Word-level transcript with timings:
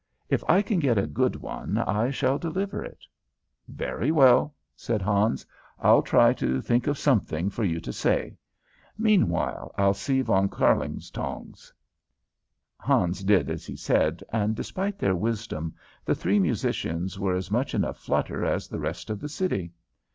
"If 0.29 0.43
I 0.49 0.63
can 0.63 0.79
get 0.79 0.97
a 0.97 1.05
good 1.05 1.35
one, 1.35 1.77
I 1.77 2.09
shall 2.09 2.39
deliver 2.39 2.83
it." 2.83 3.05
"Very 3.67 4.09
well," 4.09 4.55
said 4.75 4.99
Hans. 4.99 5.45
"I'll 5.77 6.01
try 6.01 6.33
to 6.33 6.59
think 6.59 6.87
of 6.87 6.97
something 6.97 7.51
for 7.51 7.63
you 7.63 7.79
to 7.81 7.93
say. 7.93 8.35
Meanwhile 8.97 9.75
I'll 9.77 9.93
see 9.93 10.21
Von 10.23 10.49
Kärlingtongs." 10.49 11.71
Hans 12.79 13.23
did 13.23 13.47
as 13.51 13.67
he 13.67 13.75
said, 13.75 14.23
and, 14.33 14.55
despite 14.55 14.97
their 14.97 15.15
wisdom, 15.15 15.75
the 16.03 16.15
three 16.15 16.39
musicians 16.39 17.19
were 17.19 17.35
as 17.35 17.51
much 17.51 17.75
in 17.75 17.83
a 17.83 17.93
flutter 17.93 18.43
as 18.43 18.67
the 18.67 18.79
rest 18.79 19.11
of 19.11 19.19
the 19.19 19.29
city. 19.29 19.71